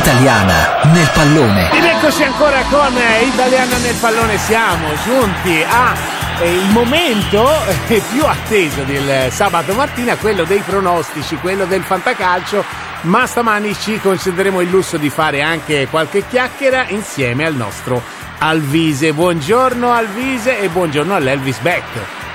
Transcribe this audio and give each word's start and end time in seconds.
Italiana 0.00 0.80
nel 0.94 1.10
pallone. 1.12 1.70
Ed 1.72 1.84
eccoci 1.84 2.22
ancora 2.22 2.62
con 2.70 2.96
Italiana 3.22 3.76
nel 3.76 3.94
pallone, 4.00 4.38
siamo 4.38 4.88
giunti 5.04 5.62
a 5.62 5.94
eh, 6.40 6.58
momento 6.70 7.46
eh, 7.86 8.02
più 8.10 8.24
atteso 8.24 8.82
del 8.84 9.30
sabato 9.30 9.74
mattina, 9.74 10.16
quello 10.16 10.44
dei 10.44 10.60
pronostici, 10.60 11.36
quello 11.36 11.66
del 11.66 11.82
fantacalcio, 11.82 12.64
ma 13.02 13.26
stamani 13.26 13.74
ci 13.74 14.00
concederemo 14.00 14.62
il 14.62 14.70
lusso 14.70 14.96
di 14.96 15.10
fare 15.10 15.42
anche 15.42 15.86
qualche 15.90 16.24
chiacchiera 16.26 16.86
insieme 16.88 17.44
al 17.44 17.54
nostro 17.54 18.02
Alvise. 18.38 19.12
Buongiorno 19.12 19.92
Alvise 19.92 20.60
e 20.60 20.68
buongiorno 20.70 21.14
all'Elvis 21.14 21.58
Beck. 21.58 22.29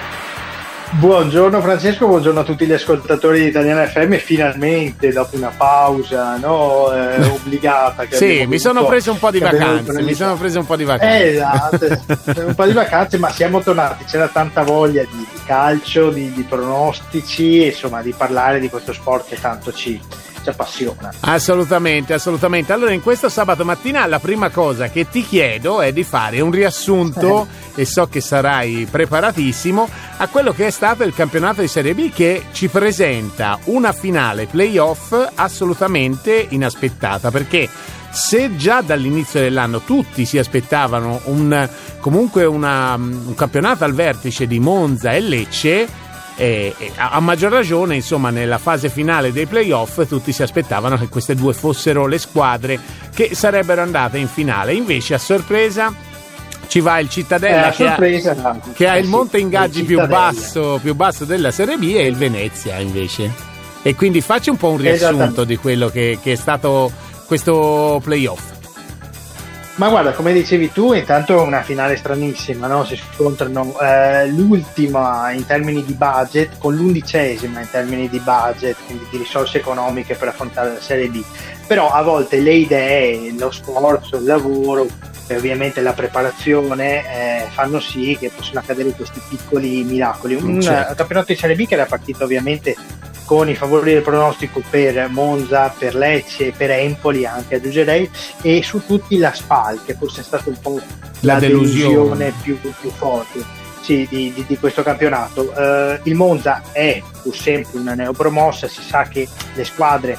Buongiorno 0.91 1.61
Francesco, 1.61 2.07
buongiorno 2.07 2.39
a 2.39 2.43
tutti 2.43 2.65
gli 2.65 2.71
ascoltatori 2.71 3.41
di 3.41 3.47
Italiana 3.47 3.85
FM. 3.85 4.13
Finalmente, 4.15 5.11
dopo 5.11 5.35
una 5.35 5.51
pausa 5.55 6.37
no, 6.37 6.93
eh, 6.93 7.21
obbligata. 7.25 8.05
sì, 8.11 8.45
mi 8.47 8.59
sono 8.59 8.85
preso 8.85 9.11
un 9.11 9.19
po' 9.19 9.31
di 9.31 9.39
vacanze. 9.39 10.01
Mi 10.01 10.13
sono 10.13 10.35
preso 10.37 10.59
un 10.59 10.65
po' 10.65 10.75
di 10.75 10.83
vacanze. 10.83 11.23
Eh, 11.23 11.29
esatto, 11.33 11.87
un 12.45 12.55
po' 12.55 12.65
di 12.65 12.73
vacanze, 12.73 13.17
ma 13.17 13.29
siamo 13.29 13.61
tornati. 13.61 14.05
C'era 14.05 14.27
tanta 14.27 14.63
voglia 14.63 15.03
di, 15.03 15.17
di 15.17 15.39
calcio, 15.45 16.11
di, 16.11 16.31
di 16.31 16.43
pronostici, 16.43 17.65
insomma, 17.65 18.01
di 18.01 18.13
parlare 18.15 18.59
di 18.59 18.69
questo 18.69 18.93
sport 18.93 19.27
che 19.27 19.39
tanto 19.39 19.73
ci, 19.73 19.99
ci 20.45 20.49
appassiona. 20.49 21.11
Assolutamente, 21.21 22.13
assolutamente. 22.13 22.71
Allora, 22.71 22.91
in 22.91 23.01
questo 23.01 23.29
sabato 23.29 23.65
mattina 23.65 24.05
la 24.05 24.19
prima 24.19 24.49
cosa 24.49 24.89
che 24.89 25.09
ti 25.09 25.25
chiedo 25.25 25.81
è 25.81 25.91
di 25.91 26.03
fare 26.03 26.39
un 26.41 26.51
riassunto, 26.51 27.47
eh. 27.75 27.81
e 27.81 27.85
so 27.85 28.07
che 28.07 28.21
sarai 28.21 28.87
preparatissimo, 28.89 29.89
a 30.17 30.27
quello 30.27 30.53
che 30.53 30.67
è 30.67 30.69
stato 30.69 31.03
il 31.03 31.13
campionato 31.13 31.61
di 31.61 31.67
Serie 31.67 31.95
B 31.95 32.11
che 32.11 32.43
ci 32.51 32.67
presenta 32.67 33.57
una 33.65 33.91
finale 33.91 34.45
playoff 34.45 35.15
assolutamente 35.35 36.45
inaspettata, 36.49 37.31
perché 37.31 37.67
se 38.11 38.55
già 38.55 38.81
dall'inizio 38.81 39.41
dell'anno 39.41 39.81
tutti 39.81 40.25
si 40.25 40.37
aspettavano 40.37 41.21
un, 41.25 41.67
comunque 41.99 42.45
una, 42.45 42.93
un 42.95 43.33
campionato 43.35 43.83
al 43.83 43.93
vertice 43.93 44.47
di 44.47 44.59
Monza 44.59 45.11
e 45.11 45.19
Lecce, 45.19 46.03
e, 46.35 46.73
e 46.77 46.91
a 46.95 47.19
maggior 47.19 47.51
ragione, 47.51 47.95
insomma, 47.95 48.29
nella 48.29 48.57
fase 48.57 48.89
finale 48.89 49.31
dei 49.31 49.45
playoff 49.45 50.05
tutti 50.07 50.31
si 50.31 50.43
aspettavano 50.43 50.97
che 50.97 51.07
queste 51.07 51.35
due 51.35 51.53
fossero 51.53 52.07
le 52.07 52.17
squadre 52.17 52.79
che 53.13 53.33
sarebbero 53.33 53.81
andate 53.81 54.17
in 54.17 54.27
finale. 54.27 54.73
Invece, 54.73 55.13
a 55.13 55.17
sorpresa, 55.17 55.93
ci 56.67 56.81
va 56.81 56.99
il 56.99 57.09
Cittadella 57.09 57.67
eh, 57.67 57.75
che, 57.75 57.85
sorpresa, 57.87 58.35
ha, 58.41 58.59
che 58.73 58.87
ha, 58.87 58.97
il 58.97 59.07
monte 59.07 59.37
ingaggi 59.37 59.83
più 59.83 60.05
basso, 60.05 60.79
più 60.81 60.93
basso, 60.93 61.25
della 61.25 61.51
Serie 61.51 61.77
B 61.77 61.93
e 61.95 62.05
il 62.05 62.15
Venezia 62.15 62.77
invece. 62.79 63.31
E 63.81 63.95
quindi 63.95 64.19
facci 64.19 64.49
un 64.49 64.57
po' 64.57 64.71
un 64.71 64.77
riassunto 64.77 65.43
di 65.43 65.57
quello 65.57 65.89
che, 65.89 66.17
che 66.21 66.33
è 66.33 66.35
stato 66.35 66.91
questo 67.25 68.01
playoff. 68.03 68.54
Ma 69.75 69.89
guarda, 69.89 70.13
come 70.13 70.31
dicevi 70.31 70.71
tu, 70.71 70.93
intanto 70.93 71.37
è 71.37 71.41
una 71.41 71.61
finale 71.61 71.97
stranissima, 71.97 72.67
no? 72.67 72.85
si 72.85 72.95
scontrano 72.95 73.77
eh, 73.81 74.25
l'ultima 74.27 75.31
in 75.31 75.45
termini 75.45 75.83
di 75.83 75.91
budget 75.93 76.57
con 76.59 76.75
l'undicesima 76.75 77.59
in 77.59 77.69
termini 77.69 78.07
di 78.07 78.19
budget, 78.19 78.77
quindi 78.85 79.05
di 79.09 79.17
risorse 79.17 79.57
economiche 79.57 80.15
per 80.15 80.29
affrontare 80.29 80.73
la 80.73 80.79
Serie 80.79 81.09
B. 81.09 81.21
Però 81.67 81.91
a 81.91 82.01
volte 82.03 82.39
le 82.39 82.53
idee, 82.53 83.33
lo 83.37 83.51
sforzo, 83.51 84.15
il 84.15 84.23
lavoro 84.23 84.87
e 85.27 85.35
ovviamente 85.35 85.81
la 85.81 85.93
preparazione 85.93 87.43
eh, 87.43 87.47
fanno 87.49 87.81
sì 87.81 88.15
che 88.17 88.31
possano 88.33 88.59
accadere 88.59 88.91
questi 88.91 89.19
piccoli 89.27 89.83
miracoli. 89.83 90.35
Un 90.35 90.61
certo. 90.61 90.93
campionato 90.93 91.33
di 91.33 91.37
Serie 91.37 91.55
B 91.57 91.67
che 91.67 91.73
era 91.73 91.85
partito 91.85 92.23
ovviamente 92.23 92.75
con 93.25 93.49
i 93.49 93.55
favori 93.55 93.93
del 93.93 94.03
pronostico 94.03 94.61
per 94.69 95.09
Monza, 95.09 95.73
per 95.77 95.95
Lecce, 95.95 96.53
per 96.55 96.69
Empoli 96.69 97.25
anche 97.25 97.55
aggiungerei 97.55 98.09
e 98.41 98.61
su 98.63 98.85
tutti 98.85 99.17
la 99.17 99.33
Spal 99.33 99.79
che 99.83 99.95
forse 99.95 100.21
è 100.21 100.23
stata 100.23 100.47
un 100.49 100.59
po' 100.59 100.79
la, 101.21 101.33
la 101.33 101.39
delusione, 101.39 101.93
delusione 101.93 102.33
più, 102.41 102.59
più, 102.59 102.89
forte 102.91 103.43
sì, 103.81 104.07
di, 104.09 104.31
di, 104.33 104.45
di, 104.47 104.57
questo 104.57 104.83
campionato. 104.83 105.53
Uh, 105.55 105.99
il 106.03 106.15
Monza 106.15 106.61
è 106.71 107.01
pur 107.21 107.35
sempre 107.35 107.79
una 107.79 107.95
neopromossa, 107.95 108.67
si 108.67 108.81
sa 108.81 109.03
che 109.03 109.27
le 109.53 109.63
squadre 109.63 110.17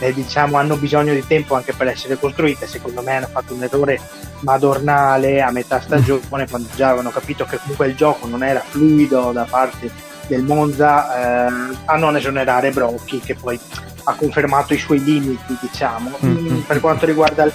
eh, 0.00 0.12
diciamo, 0.12 0.56
hanno 0.56 0.76
bisogno 0.76 1.12
di 1.12 1.26
tempo 1.26 1.54
anche 1.54 1.72
per 1.72 1.88
essere 1.88 2.18
costruite, 2.18 2.66
secondo 2.66 3.02
me 3.02 3.16
hanno 3.16 3.28
fatto 3.28 3.54
un 3.54 3.62
errore 3.62 4.00
madornale 4.40 5.40
a 5.40 5.50
metà 5.50 5.80
stagione 5.80 6.46
quando 6.48 6.68
già 6.76 6.88
avevano 6.88 7.10
capito 7.10 7.44
che 7.44 7.58
comunque 7.58 7.88
il 7.88 7.96
gioco 7.96 8.26
non 8.28 8.44
era 8.44 8.60
fluido 8.60 9.32
da 9.32 9.44
parte 9.48 9.90
del 10.28 10.42
Monza 10.42 11.48
eh, 11.48 11.76
a 11.86 11.96
non 11.96 12.16
esonerare 12.16 12.70
Brocchi 12.70 13.18
che 13.20 13.34
poi 13.34 13.58
ha 14.04 14.14
confermato 14.14 14.74
i 14.74 14.78
suoi 14.78 15.02
limiti 15.02 15.56
diciamo 15.60 16.16
mm-hmm. 16.24 16.60
per 16.60 16.80
quanto 16.80 17.06
riguarda 17.06 17.50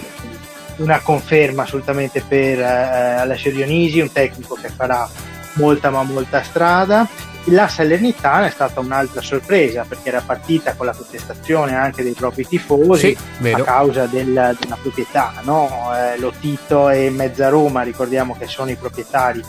una 0.78 1.00
conferma 1.00 1.64
assolutamente 1.64 2.24
per 2.28 2.60
eh, 2.60 2.64
Alessio 2.64 3.52
Dionisi 3.52 4.00
un 4.00 4.12
tecnico 4.12 4.58
che 4.60 4.70
farà 4.70 5.08
molta 5.54 5.90
ma 5.90 6.04
molta 6.04 6.42
strada 6.44 7.08
la 7.48 7.68
Salernitana 7.68 8.46
è 8.46 8.50
stata 8.50 8.80
un'altra 8.80 9.22
sorpresa 9.22 9.86
perché 9.88 10.10
era 10.10 10.22
partita 10.22 10.76
con 10.76 10.86
la 10.86 10.94
contestazione 10.94 11.76
anche 11.76 12.02
dei 12.02 12.14
propri 12.14 12.48
tifosi 12.48 13.18
sì, 13.42 13.52
a 13.52 13.62
causa 13.62 14.06
del, 14.06 14.56
della 14.60 14.78
proprietà 14.82 15.34
no? 15.44 15.92
eh, 15.94 16.18
Lotito 16.20 16.90
e 16.90 17.10
Mezza 17.10 17.50
Roma 17.50 17.82
ricordiamo 17.82 18.36
che 18.38 18.48
sono 18.48 18.70
i 18.72 18.76
proprietari 18.76 19.44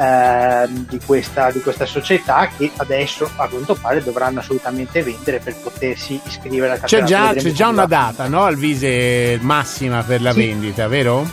eh, 0.00 0.66
di, 0.88 0.98
questa, 1.04 1.50
di, 1.50 1.60
questa, 1.60 1.84
società 1.84 2.48
che 2.56 2.70
adesso 2.76 3.30
a 3.36 3.46
quanto 3.48 3.74
pare 3.74 4.02
dovranno 4.02 4.38
assolutamente 4.38 5.02
vendere 5.02 5.40
per 5.40 5.56
potersi 5.56 6.18
iscrivere 6.24 6.72
al 6.72 6.78
campionato. 6.78 7.12
C'è 7.12 7.34
già, 7.34 7.48
c'è 7.48 7.52
già 7.52 7.68
una 7.68 7.84
data, 7.84 8.26
no? 8.26 8.44
Alvise 8.44 9.38
massima 9.42 10.02
per 10.02 10.22
la 10.22 10.32
sì. 10.32 10.38
vendita, 10.38 10.88
vero? 10.88 11.28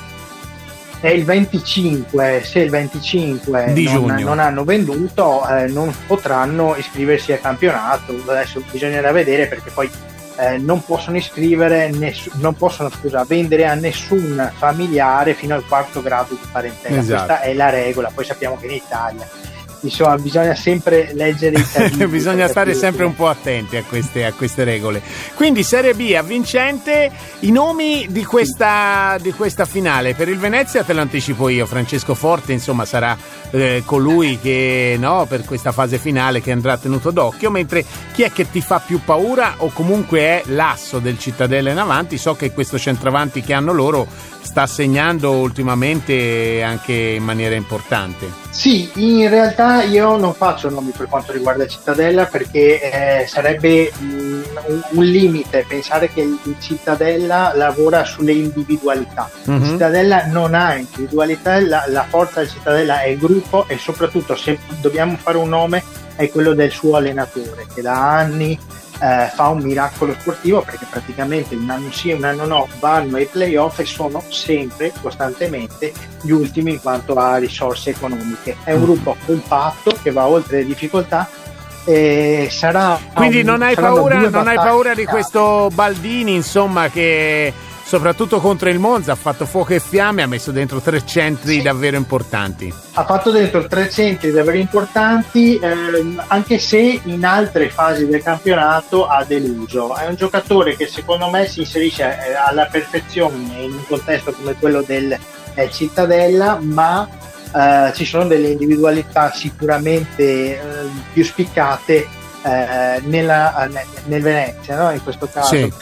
È 1.00 1.08
il 1.08 1.24
25, 1.24 2.42
se 2.44 2.60
il 2.60 2.70
25 2.70 3.72
di 3.72 3.86
non, 3.86 3.94
giugno. 3.94 4.26
non 4.26 4.40
hanno 4.40 4.66
venduto 4.66 5.48
eh, 5.48 5.68
non 5.68 5.94
potranno 6.06 6.76
iscriversi 6.76 7.32
al 7.32 7.40
campionato, 7.40 8.22
adesso 8.28 8.62
bisognerà 8.70 9.12
vedere 9.14 9.48
perché 9.48 9.70
poi 9.70 9.90
eh, 10.38 10.58
non 10.58 10.84
possono 10.84 11.18
iscrivere, 11.18 11.90
ness- 11.90 12.32
non 12.36 12.56
possono 12.56 12.90
scusa, 12.90 13.24
vendere 13.26 13.66
a 13.66 13.74
nessun 13.74 14.52
familiare 14.56 15.34
fino 15.34 15.56
al 15.56 15.66
quarto 15.66 16.02
grado 16.02 16.36
di 16.36 16.48
parentela. 16.52 16.98
Esatto. 16.98 17.26
Questa 17.26 17.42
è 17.42 17.54
la 17.54 17.70
regola, 17.70 18.12
poi 18.14 18.26
sappiamo 18.26 18.58
che 18.58 18.68
in 18.68 18.74
Italia 18.74 19.28
insomma 19.82 20.18
bisogna 20.18 20.56
sempre 20.56 21.12
leggere 21.14 21.60
i 21.60 21.66
titoli 21.68 22.08
bisogna 22.08 22.48
stare 22.48 22.74
sempre 22.74 23.06
un 23.06 23.16
po' 23.16 23.28
attenti 23.28 23.78
a 23.78 23.84
queste, 23.84 24.26
a 24.26 24.34
queste, 24.34 24.64
regole. 24.64 25.02
Quindi 25.36 25.64
Serie 25.64 25.94
B 25.94 26.14
avvincente. 26.18 27.12
I 27.42 27.52
nomi 27.52 28.08
di 28.10 28.24
questa, 28.24 29.18
di 29.22 29.32
questa, 29.32 29.66
finale. 29.66 30.14
Per 30.14 30.28
il 30.30 30.38
Venezia 30.40 30.84
te 30.84 30.94
lo 30.94 31.02
anticipo 31.02 31.50
io 31.50 31.66
Francesco 31.66 32.16
Forte 32.16 32.54
insomma 32.54 32.86
sarà 32.86 33.18
eh, 33.52 33.84
colui 33.86 34.40
che 34.40 34.96
no, 35.00 35.26
per 35.28 35.44
questa 35.44 35.72
fase 35.72 35.98
finale 35.98 36.42
che 36.42 36.52
andrà 36.52 36.78
tenuto 36.78 37.12
d'occhio 37.12 37.52
mentre 37.52 37.86
chi 38.14 38.24
è 38.24 38.32
che 38.32 38.50
ti 38.50 38.62
fa 38.62 38.80
più 38.80 39.02
paura 39.04 39.56
o 39.58 39.72
comunque 39.72 40.20
è 40.20 40.42
l'asso 40.46 41.00
del 41.00 41.20
Cittadella 41.20 41.72
in 41.72 41.78
avanti? 41.78 42.18
So 42.18 42.36
che 42.36 42.52
questo 42.52 42.78
centravanti 42.80 43.42
che 43.42 43.54
hanno 43.54 43.74
loro 43.74 44.08
sta 44.58 44.66
segnando 44.66 45.34
ultimamente 45.34 46.64
anche 46.64 46.94
in 46.94 47.24
maniera 47.24 47.54
importante. 47.54 48.28
Sì, 48.50 48.90
in 48.96 49.30
realtà 49.30 49.84
io 49.84 50.18
non 50.18 50.34
faccio 50.34 50.68
nomi 50.72 50.92
per 50.98 51.08
quanto 51.08 51.32
riguarda 51.32 51.68
Cittadella 51.68 52.26
perché 52.26 53.22
eh, 53.22 53.28
sarebbe 53.28 53.92
mh, 53.96 54.04
mm, 54.04 54.42
un, 54.66 54.82
un, 54.94 55.04
limite 55.04 55.64
pensare 55.68 56.10
che 56.12 56.22
il 56.22 56.56
Cittadella 56.60 57.52
lavora 57.54 58.04
sulle 58.04 58.32
individualità. 58.32 59.30
Mm-hmm. 59.48 59.64
Cittadella 59.64 60.26
non 60.26 60.56
ha 60.56 60.74
individualità, 60.74 61.60
la, 61.60 61.84
la 61.90 62.06
forza 62.10 62.40
del 62.40 62.50
Cittadella 62.50 63.02
è 63.02 63.10
il 63.10 63.20
gruppo 63.20 63.68
e 63.68 63.78
soprattutto 63.78 64.36
se 64.36 64.58
dobbiamo 64.82 65.18
fare 65.18 65.38
un 65.38 65.50
nome 65.50 65.84
è 66.16 66.32
quello 66.32 66.56
del 66.56 66.72
suo 66.72 66.96
allenatore 66.96 67.68
che 67.72 67.84
da 67.84 68.18
anni 68.18 68.58
eh, 69.00 69.32
fa 69.34 69.48
un 69.50 69.62
miracolo 69.62 70.14
sportivo 70.18 70.62
perché 70.62 70.86
praticamente 70.90 71.56
un 71.56 71.70
anno 71.70 71.92
sì 71.92 72.10
e 72.10 72.14
un 72.14 72.24
anno 72.24 72.46
no 72.46 72.68
vanno 72.80 73.18
ai 73.18 73.26
playoff 73.26 73.80
e 73.80 73.86
sono 73.86 74.24
sempre, 74.30 74.92
costantemente, 75.02 75.94
gli 76.22 76.32
ultimi 76.32 76.72
in 76.72 76.82
quanto 76.82 77.14
a 77.14 77.38
risorse 77.38 77.92
economiche. 77.92 78.58
È 78.64 78.74
un 78.74 78.82
mm. 78.82 78.84
gruppo 78.84 79.16
compatto 79.26 79.98
che 80.02 80.12
va 80.12 80.26
oltre 80.28 80.58
le 80.58 80.66
difficoltà 80.66 81.30
e 81.86 82.50
sarà 82.52 83.00
quindi 83.14 83.44
non 83.44 83.62
hai, 83.62 83.74
paura, 83.74 84.28
non 84.28 84.46
hai 84.46 84.58
paura 84.58 84.94
di 84.94 85.06
questo 85.06 85.70
Baldini 85.74 86.34
insomma 86.34 86.90
che 86.90 87.54
soprattutto 87.88 88.42
contro 88.42 88.68
il 88.68 88.80
Monza, 88.80 89.14
ha 89.14 89.16
fatto 89.16 89.46
fuoco 89.46 89.74
e 89.74 89.80
fiamme, 89.80 90.22
ha 90.22 90.28
messo 90.28 90.52
dentro 90.52 90.82
tre 90.82 91.06
centri 91.06 91.62
davvero 91.62 91.96
importanti. 91.96 92.72
Ha 92.92 93.06
fatto 93.06 93.32
dentro 93.32 93.66
tre 93.66 93.90
centri 93.90 94.32
davvero 94.32 94.58
importanti, 94.58 95.58
ehm, 95.58 96.22
anche 96.28 96.60
se 96.60 97.00
in 97.02 97.24
altre 97.24 97.70
fasi 97.70 98.06
del 98.06 98.22
campionato 98.22 99.08
ha 99.08 99.24
deluso. 99.24 99.96
È 99.96 100.06
un 100.06 100.16
giocatore 100.16 100.76
che 100.76 100.86
secondo 100.88 101.30
me 101.30 101.48
si 101.48 101.62
inserisce 101.62 102.04
eh, 102.04 102.34
alla 102.34 102.66
perfezione 102.66 103.62
in 103.62 103.72
un 103.72 103.86
contesto 103.88 104.34
come 104.34 104.56
quello 104.56 104.82
del 104.82 105.18
eh, 105.54 105.72
Cittadella, 105.72 106.60
ma 106.62 107.08
eh, 107.56 107.94
ci 107.96 108.04
sono 108.04 108.28
delle 108.28 108.50
individualità 108.50 109.32
sicuramente 109.32 110.24
eh, 110.24 110.60
più 111.14 111.24
spiccate 111.24 112.26
eh, 112.44 113.02
nella, 113.06 113.70
nel 114.06 114.22
Venezia, 114.22 114.78
no? 114.78 114.92
in 114.92 115.04
questo 115.04 115.28
caso. 115.32 115.56
Sì. 115.56 115.74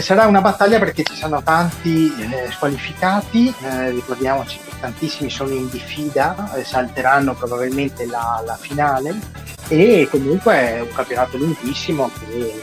sarà 0.00 0.26
una 0.26 0.40
battaglia 0.40 0.78
perché 0.78 1.02
ci 1.02 1.14
saranno 1.14 1.42
tanti 1.42 2.12
eh, 2.14 2.50
squalificati, 2.50 3.52
eh, 3.62 3.90
ricordiamoci 3.90 4.58
che 4.64 4.72
tantissimi 4.80 5.30
sono 5.30 5.52
in 5.52 5.68
diffida, 5.68 6.52
eh, 6.54 6.64
salteranno 6.64 7.34
probabilmente 7.34 8.06
la, 8.06 8.42
la 8.44 8.56
finale 8.60 9.14
e 9.68 10.08
comunque 10.10 10.54
è 10.54 10.80
un 10.80 10.92
campionato 10.92 11.36
lunghissimo 11.36 12.10
che 12.18 12.62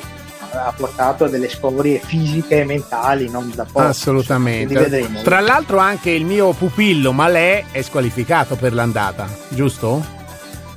ha 0.52 0.74
portato 0.76 1.26
a 1.26 1.28
delle 1.30 1.50
scorie 1.50 2.00
fisiche 2.04 2.62
e 2.62 2.66
mentali 2.66 3.30
non 3.30 3.52
da 3.54 3.66
poco. 3.66 3.82
Assolutamente. 3.82 5.22
Tra 5.24 5.40
l'altro 5.40 5.78
anche 5.78 6.10
il 6.10 6.26
mio 6.26 6.52
pupillo 6.54 7.12
Malè 7.12 7.66
è 7.72 7.82
squalificato 7.82 8.56
per 8.56 8.74
l'andata, 8.74 9.28
giusto? 9.50 10.18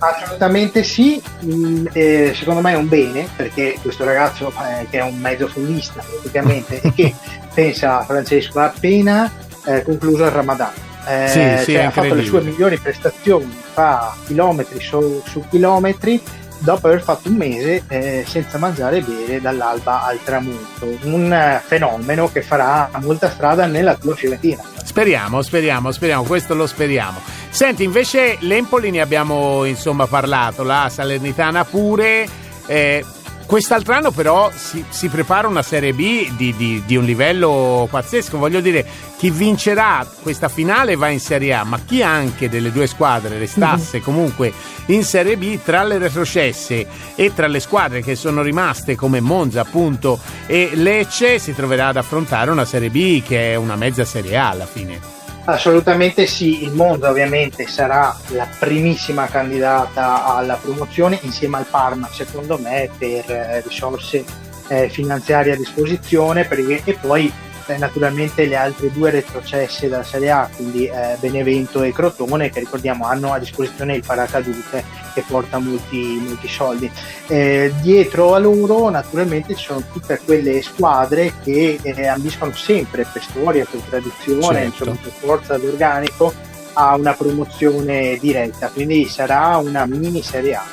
Assolutamente 0.02 0.82
sì, 0.82 1.22
mm, 1.44 1.86
eh, 1.92 2.32
secondo 2.34 2.60
me 2.60 2.72
è 2.72 2.76
un 2.76 2.88
bene 2.88 3.28
perché 3.36 3.78
questo 3.80 4.04
ragazzo 4.04 4.48
eh, 4.48 4.86
che 4.90 4.98
è 4.98 5.02
un 5.02 5.16
mezzo 5.16 5.46
fullista 5.46 6.02
praticamente 6.02 6.80
e 6.80 6.92
che 6.92 7.14
pensa 7.54 8.02
Francesco 8.04 8.58
ha 8.58 8.64
appena 8.64 9.30
eh, 9.64 9.82
concluso 9.84 10.24
il 10.24 10.30
Ramadan. 10.30 10.72
Eh, 11.06 11.28
sì, 11.28 11.64
sì, 11.64 11.72
cioè, 11.72 11.84
ha 11.84 11.90
fatto 11.90 12.14
le 12.14 12.24
sue 12.24 12.40
migliori 12.40 12.78
prestazioni, 12.78 13.56
fa 13.72 14.14
chilometri 14.26 14.80
su, 14.80 15.22
su 15.24 15.44
chilometri 15.48 16.20
dopo 16.58 16.86
aver 16.86 17.02
fatto 17.02 17.28
un 17.28 17.36
mese 17.36 17.82
eh, 17.88 18.24
senza 18.26 18.56
mangiare 18.58 18.98
e 18.98 19.02
bere 19.02 19.40
dall'alba 19.40 20.04
al 20.04 20.22
tramonto. 20.22 20.96
Un 21.02 21.32
eh, 21.32 21.60
fenomeno 21.64 22.30
che 22.30 22.42
farà 22.42 22.90
molta 23.00 23.30
strada 23.30 23.66
nella 23.66 23.94
tua 23.96 24.14
Fiorentina. 24.14 24.71
Speriamo, 24.82 25.42
speriamo, 25.42 25.90
speriamo, 25.92 26.22
questo 26.24 26.54
lo 26.54 26.66
speriamo. 26.66 27.20
Senti, 27.50 27.84
invece 27.84 28.36
l'Empoli 28.40 28.90
ne 28.90 29.00
abbiamo 29.00 29.64
insomma 29.64 30.06
parlato, 30.06 30.62
la 30.62 30.88
Salernitana 30.90 31.64
pure. 31.64 32.28
Eh, 32.66 33.04
Quest'altro 33.46 33.94
anno 33.94 34.10
però 34.10 34.50
si, 34.54 34.84
si, 34.88 35.08
prepara 35.08 35.46
una 35.46 35.62
Serie 35.62 35.92
B 35.92 36.30
di, 36.36 36.54
di, 36.56 36.82
di, 36.86 36.96
un 36.96 37.04
livello 37.04 37.86
pazzesco, 37.90 38.38
voglio 38.38 38.60
dire, 38.60 38.86
chi 39.18 39.30
vincerà 39.30 40.06
questa 40.22 40.48
finale 40.48 40.96
va 40.96 41.08
in 41.08 41.20
Serie 41.20 41.52
A, 41.54 41.64
ma 41.64 41.78
chi 41.80 42.02
anche 42.02 42.48
delle 42.48 42.72
due 42.72 42.86
squadre 42.86 43.38
restasse 43.38 43.96
mm-hmm. 43.96 44.04
comunque 44.04 44.52
in 44.86 45.04
Serie 45.04 45.36
B 45.36 45.58
tra 45.62 45.84
le 45.84 45.98
retrocesse 45.98 46.86
e 47.14 47.34
tra 47.34 47.46
le 47.46 47.60
squadre 47.60 48.02
che 48.02 48.14
sono 48.14 48.42
rimaste 48.42 48.96
come 48.96 49.20
Monza 49.20 49.60
appunto 49.60 50.18
e 50.46 50.70
Lecce 50.74 51.38
si 51.38 51.54
troverà 51.54 51.88
ad 51.88 51.96
affrontare 51.96 52.50
una 52.50 52.64
Serie 52.64 52.90
B 52.90 53.22
che 53.22 53.52
è 53.52 53.54
una 53.56 53.76
mezza 53.76 54.04
Serie 54.04 54.36
A 54.36 54.50
alla 54.50 54.66
fine. 54.66 55.21
Assolutamente 55.44 56.26
sì, 56.26 56.62
il 56.62 56.72
Monza 56.72 57.10
ovviamente 57.10 57.66
sarà 57.66 58.16
la 58.28 58.46
primissima 58.60 59.26
candidata 59.26 60.24
alla 60.24 60.54
promozione 60.54 61.18
insieme 61.22 61.56
al 61.56 61.66
Parma, 61.68 62.08
secondo 62.08 62.58
me, 62.58 62.88
per 62.96 63.28
eh, 63.28 63.60
risorse 63.66 64.24
eh, 64.68 64.88
finanziarie 64.88 65.54
a 65.54 65.56
disposizione 65.56 66.44
perché, 66.44 66.82
e 66.84 66.94
poi 66.94 67.32
naturalmente 67.78 68.46
le 68.46 68.56
altre 68.56 68.90
due 68.92 69.10
retrocesse 69.10 69.88
dalla 69.88 70.04
Serie 70.04 70.30
A, 70.30 70.48
quindi 70.54 70.86
eh, 70.86 71.16
Benevento 71.18 71.82
e 71.82 71.92
Crotone, 71.92 72.50
che 72.50 72.60
ricordiamo 72.60 73.06
hanno 73.06 73.32
a 73.32 73.38
disposizione 73.38 73.96
il 73.96 74.04
paracadute 74.04 74.84
che 75.14 75.24
porta 75.26 75.58
molti, 75.58 76.20
molti 76.24 76.48
soldi. 76.48 76.90
Eh, 77.26 77.72
dietro 77.80 78.34
a 78.34 78.38
loro 78.38 78.88
naturalmente 78.90 79.54
ci 79.54 79.64
sono 79.64 79.82
tutte 79.92 80.20
quelle 80.24 80.62
squadre 80.62 81.32
che 81.42 81.78
eh, 81.82 82.06
ambiscono 82.06 82.52
sempre 82.54 83.06
per 83.10 83.22
storia, 83.22 83.66
per 83.70 83.80
tradizione, 83.80 84.60
certo. 84.60 84.84
insomma, 84.84 84.96
per 85.00 85.12
forza 85.12 85.58
d'organico 85.58 86.32
a 86.74 86.94
una 86.96 87.12
promozione 87.12 88.16
diretta, 88.18 88.68
quindi 88.68 89.06
sarà 89.06 89.56
una 89.58 89.84
mini 89.86 90.22
Serie 90.22 90.54
A. 90.54 90.64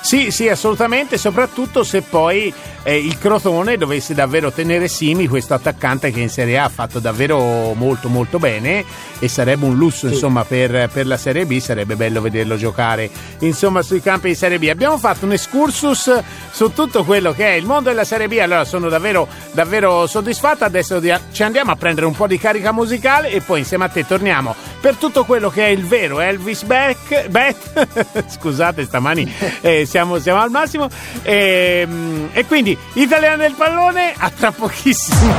Sì, 0.00 0.30
sì, 0.30 0.48
assolutamente, 0.48 1.18
soprattutto 1.18 1.82
se 1.82 2.02
poi 2.02 2.52
eh, 2.88 2.96
il 2.96 3.18
Crotone 3.18 3.76
dovesse 3.76 4.14
davvero 4.14 4.50
tenere 4.50 4.88
Simi, 4.88 5.28
questo 5.28 5.52
attaccante 5.52 6.10
che 6.10 6.20
in 6.20 6.30
Serie 6.30 6.56
A 6.56 6.64
ha 6.64 6.68
fatto 6.70 7.00
davvero 7.00 7.74
molto 7.74 8.08
molto 8.08 8.38
bene 8.38 8.82
e 9.18 9.28
sarebbe 9.28 9.66
un 9.66 9.76
lusso 9.76 10.06
sì. 10.06 10.14
insomma 10.14 10.44
per, 10.44 10.88
per, 10.90 11.06
la 11.06 11.18
Serie 11.18 11.44
B, 11.44 11.58
sarebbe 11.58 11.96
bello 11.96 12.22
vederlo 12.22 12.56
giocare 12.56 13.10
insomma 13.40 13.82
sui 13.82 14.00
campi 14.00 14.28
di 14.28 14.34
Serie 14.34 14.58
B. 14.58 14.68
Abbiamo 14.70 14.96
fatto 14.96 15.26
un 15.26 15.32
excursus 15.32 16.22
su 16.50 16.72
tutto 16.72 17.04
quello 17.04 17.32
che 17.34 17.50
è 17.50 17.52
il 17.56 17.66
mondo 17.66 17.90
della 17.90 18.04
Serie 18.04 18.26
B, 18.26 18.38
allora 18.40 18.64
sono 18.64 18.88
davvero, 18.88 19.28
davvero 19.52 20.06
soddisfatto, 20.06 20.64
adesso 20.64 20.98
ci 21.30 21.42
andiamo 21.42 21.72
a 21.72 21.76
prendere 21.76 22.06
un 22.06 22.14
po' 22.14 22.26
di 22.26 22.38
carica 22.38 22.72
musicale 22.72 23.30
e 23.30 23.42
poi 23.42 23.58
insieme 23.58 23.84
a 23.84 23.88
te 23.88 24.06
torniamo 24.06 24.54
per 24.80 24.94
tutto 24.94 25.24
quello 25.24 25.50
che 25.50 25.66
è 25.66 25.68
il 25.68 25.84
vero 25.84 26.20
Elvis 26.20 26.62
Beck, 26.62 27.28
Beck 27.28 28.24
scusate 28.30 28.84
stamani 28.84 29.30
eh, 29.60 29.84
siamo, 29.84 30.18
siamo, 30.18 30.40
al 30.40 30.50
massimo 30.50 30.88
e, 31.22 31.80
ehm, 31.82 32.28
e 32.32 32.46
quindi 32.46 32.77
Italiana 32.94 33.36
nel 33.36 33.54
pallone 33.54 34.14
a 34.16 34.30
tra 34.30 34.52
pochissimo. 34.52 35.34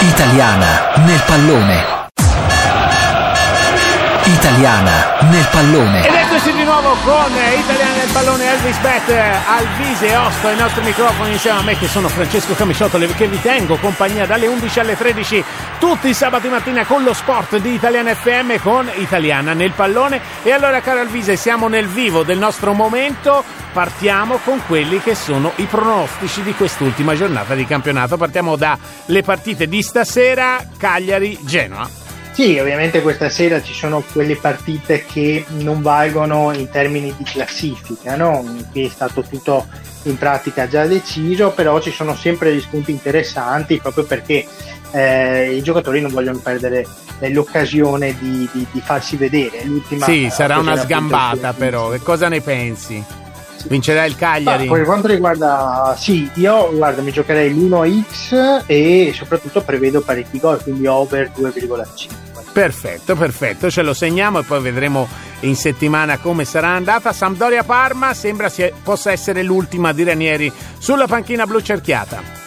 Italiana 0.00 0.92
nel 1.04 1.22
pallone. 1.26 1.98
Italiana 4.24 5.18
nel 5.30 5.46
pallone. 5.50 6.06
Ed 6.06 6.14
eccoci 6.14 6.52
di 6.52 6.64
nuovo 6.64 6.96
con 7.04 7.32
Italiana 7.32 7.96
nel 7.96 8.10
pallone 8.12 8.52
Elvis 8.52 8.76
Bet 8.78 9.08
al 9.08 9.66
Vise 9.76 10.08
e 10.08 10.16
Osto 10.16 10.48
ai 10.48 10.56
nostri 10.56 10.82
microfoni 10.82 11.32
insieme 11.32 11.58
a 11.58 11.62
me 11.62 11.78
che 11.78 11.88
sono 11.88 12.08
Francesco 12.08 12.54
Camisciotto 12.54 12.98
che 12.98 13.26
vi 13.26 13.40
tengo 13.40 13.76
compagnia 13.76 14.26
dalle 14.26 14.46
11 14.46 14.80
alle 14.80 14.96
13 14.96 15.44
tutti 15.80 16.08
i 16.08 16.14
sabati 16.14 16.48
mattina 16.48 16.84
con 16.84 17.02
lo 17.02 17.14
sport 17.14 17.56
di 17.56 17.72
Italiana 17.72 18.14
FM 18.14 18.58
con 18.58 18.88
Italiana 18.96 19.54
nel 19.54 19.72
pallone. 19.72 20.20
E 20.42 20.52
allora 20.52 20.82
caro 20.82 21.00
Alvise 21.00 21.36
siamo 21.36 21.68
nel 21.68 21.86
vivo 21.86 22.22
del 22.22 22.36
nostro 22.36 22.74
momento, 22.74 23.42
partiamo 23.72 24.36
con 24.44 24.60
quelli 24.66 25.00
che 25.00 25.14
sono 25.14 25.52
i 25.56 25.64
pronostici 25.64 26.42
di 26.42 26.52
quest'ultima 26.52 27.16
giornata 27.16 27.54
di 27.54 27.64
campionato. 27.64 28.18
Partiamo 28.18 28.56
dalle 28.56 29.22
partite 29.24 29.68
di 29.68 29.80
stasera 29.80 30.62
Cagliari-Genoa. 30.76 31.88
Sì, 32.32 32.58
ovviamente 32.58 33.00
questa 33.00 33.30
sera 33.30 33.62
ci 33.62 33.72
sono 33.72 34.04
quelle 34.12 34.36
partite 34.36 35.06
che 35.06 35.46
non 35.48 35.80
valgono 35.80 36.52
in 36.52 36.68
termini 36.68 37.12
di 37.16 37.24
classifica, 37.24 38.16
no? 38.16 38.44
Qui 38.70 38.84
è 38.84 38.88
stato 38.88 39.22
tutto 39.22 39.66
in 40.04 40.16
pratica 40.18 40.68
già 40.68 40.86
deciso, 40.86 41.50
però 41.50 41.80
ci 41.80 41.90
sono 41.90 42.14
sempre 42.14 42.50
degli 42.50 42.60
spunti 42.60 42.90
interessanti 42.90 43.78
proprio 43.78 44.04
perché 44.04 44.46
eh, 44.92 45.54
i 45.56 45.62
giocatori 45.62 46.00
non 46.00 46.10
vogliono 46.10 46.38
perdere 46.38 46.86
l'occasione 47.28 48.16
di, 48.18 48.48
di, 48.52 48.66
di 48.70 48.80
farsi 48.80 49.16
vedere. 49.16 49.64
L'ultima 49.64 50.06
sì, 50.06 50.28
sarà 50.30 50.58
una 50.58 50.76
sgambata 50.76 51.52
però, 51.52 51.90
che 51.90 52.00
cosa 52.00 52.28
ne 52.28 52.40
pensi? 52.40 53.04
Vincerà 53.66 54.04
il 54.04 54.16
Cagliari? 54.16 54.66
Ma 54.66 54.74
per 54.74 54.84
quanto 54.84 55.06
riguarda, 55.06 55.94
sì, 55.98 56.30
io 56.34 56.74
guarda, 56.74 57.02
mi 57.02 57.12
giocherei 57.12 57.52
l'1x 57.52 58.62
e 58.66 59.12
soprattutto 59.14 59.60
prevedo 59.62 60.00
parecchi 60.00 60.38
gol, 60.38 60.62
quindi 60.62 60.86
over 60.86 61.30
2,5. 61.36 62.28
Perfetto, 62.52 63.14
perfetto, 63.14 63.70
ce 63.70 63.82
lo 63.82 63.94
segniamo 63.94 64.40
e 64.40 64.42
poi 64.42 64.60
vedremo 64.60 65.06
in 65.40 65.54
settimana 65.54 66.18
come 66.18 66.44
sarà 66.44 66.68
andata. 66.68 67.12
Sampdoria-Parma 67.12 68.14
sembra 68.14 68.48
sia, 68.48 68.70
possa 68.82 69.12
essere 69.12 69.42
l'ultima 69.42 69.92
di 69.92 70.04
Ranieri 70.04 70.52
sulla 70.78 71.06
panchina 71.06 71.46
blu 71.46 71.60
cerchiata. 71.60 72.39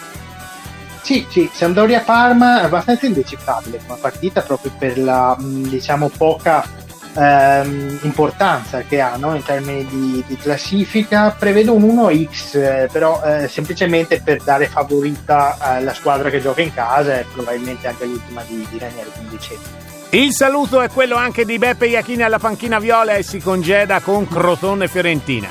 Sì, 1.04 1.26
sì, 1.28 1.50
Sampdoria-Parma 1.52 2.62
è 2.62 2.64
abbastanza 2.64 3.04
indecifrabile 3.04 3.78
come 3.86 3.98
partita 4.00 4.40
proprio 4.40 4.72
per 4.78 4.98
la 4.98 5.36
diciamo 5.38 6.08
poca 6.08 6.66
ehm, 7.14 7.98
importanza 8.04 8.80
che 8.80 9.02
ha 9.02 9.14
no? 9.16 9.34
in 9.34 9.42
termini 9.42 9.86
di, 9.86 10.24
di, 10.26 10.36
classifica. 10.38 11.36
Prevedo 11.38 11.74
un 11.74 11.82
1x, 11.82 12.56
eh, 12.58 12.88
però 12.90 13.22
eh, 13.22 13.48
semplicemente 13.48 14.22
per 14.22 14.42
dare 14.42 14.66
favorita 14.66 15.58
alla 15.58 15.92
squadra 15.92 16.30
che 16.30 16.40
gioca 16.40 16.62
in 16.62 16.72
casa 16.72 17.20
e 17.20 17.26
probabilmente 17.30 17.86
anche 17.86 18.06
l'ultima 18.06 18.42
di, 18.46 18.66
di 18.70 18.78
Ranieri, 18.78 19.10
come 19.14 19.28
dicevo. 19.28 19.60
Il 20.08 20.32
saluto 20.32 20.80
è 20.80 20.88
quello 20.88 21.16
anche 21.16 21.44
di 21.44 21.58
Beppe 21.58 21.86
Iachini 21.86 22.22
alla 22.22 22.38
panchina 22.38 22.78
viola 22.78 23.12
e 23.12 23.22
si 23.22 23.40
congeda 23.40 24.00
con 24.00 24.26
Crotone 24.26 24.88
Fiorentina. 24.88 25.48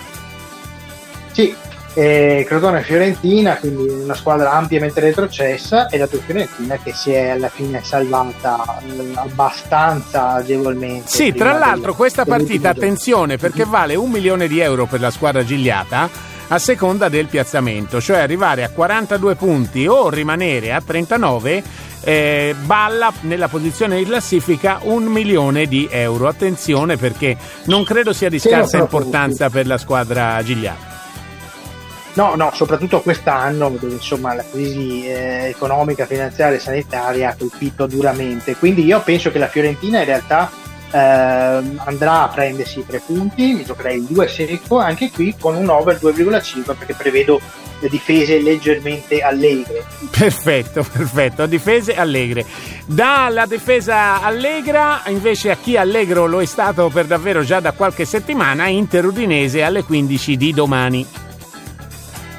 Sì, 1.31 1.53
eh, 1.93 2.43
Crotone 2.47 2.81
Fiorentina, 2.81 3.57
quindi 3.57 3.87
una 3.87 4.15
squadra 4.15 4.51
ampiamente 4.53 4.99
retrocessa 4.99 5.87
e 5.87 5.97
la 5.97 6.07
tua 6.07 6.19
Fiorentina 6.19 6.77
che 6.77 6.93
si 6.93 7.11
è 7.11 7.29
alla 7.29 7.49
fine 7.49 7.83
salvata 7.83 8.79
eh, 8.79 9.11
abbastanza 9.15 10.31
agevolmente. 10.33 11.07
Sì, 11.07 11.33
tra 11.33 11.53
l'altro 11.53 11.87
del, 11.87 11.95
questa 11.95 12.25
partita, 12.25 12.69
attenzione, 12.69 13.37
perché 13.37 13.65
vale 13.65 13.95
un 13.95 14.09
milione 14.09 14.47
di 14.47 14.59
euro 14.59 14.85
per 14.85 14.99
la 14.99 15.11
squadra 15.11 15.43
gigliata 15.43 16.31
a 16.47 16.59
seconda 16.59 17.09
del 17.09 17.27
piazzamento, 17.27 18.01
cioè 18.01 18.19
arrivare 18.19 18.63
a 18.63 18.69
42 18.69 19.35
punti 19.35 19.87
o 19.87 20.09
rimanere 20.09 20.73
a 20.73 20.81
39 20.81 21.63
eh, 22.01 22.53
balla 22.65 23.13
nella 23.21 23.47
posizione 23.47 23.97
di 23.97 24.05
classifica 24.05 24.79
un 24.83 25.03
milione 25.05 25.67
di 25.67 25.87
euro. 25.89 26.27
Attenzione 26.27 26.97
perché 26.97 27.37
non 27.65 27.83
credo 27.83 28.13
sia 28.13 28.29
di 28.29 28.39
scarsa 28.39 28.77
importanza 28.77 29.49
per 29.49 29.67
la 29.67 29.77
squadra 29.77 30.41
gigliata. 30.43 30.92
No, 32.15 32.35
no, 32.35 32.51
soprattutto 32.53 33.01
quest'anno 33.01 33.69
dove 33.69 33.93
insomma 33.93 34.35
la 34.35 34.45
crisi 34.49 35.07
eh, 35.07 35.47
economica, 35.47 36.05
finanziaria 36.05 36.57
e 36.57 36.61
sanitaria 36.61 37.29
ha 37.29 37.35
colpito 37.35 37.87
duramente. 37.87 38.55
Quindi 38.55 38.85
io 38.85 39.01
penso 39.01 39.31
che 39.31 39.39
la 39.39 39.47
Fiorentina 39.47 39.99
in 39.99 40.05
realtà 40.05 40.51
eh, 40.91 40.97
andrà 40.97 42.23
a 42.23 42.27
prendersi 42.27 42.79
i 42.79 42.85
tre 42.85 43.01
punti, 43.03 43.53
mi 43.53 43.65
giocherei 43.65 43.97
il 43.97 44.03
2 44.03 44.27
secco, 44.27 44.77
anche 44.77 45.09
qui 45.09 45.35
con 45.39 45.55
un 45.55 45.67
over 45.69 45.97
2,5 45.99 46.75
perché 46.77 46.93
prevedo 46.93 47.41
difese 47.89 48.39
leggermente 48.41 49.21
allegre. 49.21 49.85
Perfetto, 50.09 50.85
perfetto, 50.89 51.45
difese 51.45 51.95
allegre. 51.95 52.45
Dalla 52.85 53.45
difesa 53.45 54.21
allegra, 54.21 55.01
invece 55.07 55.51
a 55.51 55.57
chi 55.57 55.75
allegro 55.77 56.25
lo 56.27 56.41
è 56.41 56.45
stato 56.45 56.89
per 56.89 57.05
davvero 57.05 57.43
già 57.43 57.59
da 57.59 57.71
qualche 57.71 58.05
settimana, 58.05 58.67
Inter 58.67 59.05
Udinese 59.05 59.63
alle 59.63 59.83
15 59.83 60.37
di 60.37 60.53
domani. 60.53 61.22